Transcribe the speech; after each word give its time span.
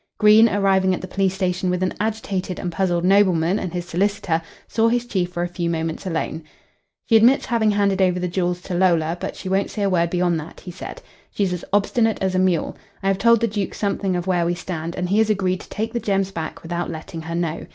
Green, 0.17 0.49
arriving 0.49 0.95
at 0.95 1.01
the 1.01 1.07
police 1.07 1.35
station 1.35 1.69
with 1.69 1.83
an 1.83 1.93
agitated 1.99 2.57
and 2.57 2.71
puzzled 2.71 3.05
nobleman 3.05 3.59
and 3.59 3.71
his 3.71 3.85
solicitor, 3.87 4.41
saw 4.67 4.87
his 4.87 5.05
chief 5.05 5.31
for 5.31 5.43
a 5.43 5.47
few 5.47 5.69
moments 5.69 6.07
alone. 6.07 6.41
"She 7.07 7.15
admits 7.15 7.45
having 7.45 7.69
handed 7.69 8.01
over 8.01 8.19
the 8.19 8.27
jewels 8.27 8.63
to 8.63 8.73
Lola, 8.73 9.15
but 9.21 9.35
she 9.35 9.47
won't 9.47 9.69
say 9.69 9.83
a 9.83 9.91
word 9.91 10.09
beyond 10.09 10.39
that," 10.39 10.61
he 10.61 10.71
said. 10.71 11.03
"She's 11.29 11.53
as 11.53 11.63
obstinate 11.71 12.17
as 12.19 12.33
a 12.33 12.39
mule. 12.39 12.75
I 13.03 13.09
have 13.09 13.19
told 13.19 13.41
the 13.41 13.47
Duke 13.47 13.75
something 13.75 14.15
of 14.15 14.25
where 14.25 14.47
we 14.47 14.55
stand, 14.55 14.95
and 14.95 15.07
he 15.07 15.19
has 15.19 15.29
agreed 15.29 15.59
to 15.59 15.69
take 15.69 15.93
the 15.93 15.99
gems 15.99 16.31
back 16.31 16.63
without 16.63 16.89
letting 16.89 17.21
her 17.21 17.35
know. 17.35 17.67